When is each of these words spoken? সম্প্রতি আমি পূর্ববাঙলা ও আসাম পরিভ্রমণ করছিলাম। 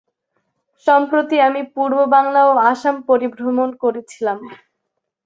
সম্প্রতি 0.87 1.35
আমি 1.47 1.61
পূর্ববাঙলা 1.75 2.41
ও 2.47 2.63
আসাম 2.71 2.95
পরিভ্রমণ 3.09 3.69
করছিলাম। 3.83 4.37